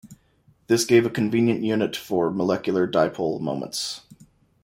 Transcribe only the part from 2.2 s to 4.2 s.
molecular dipole moments.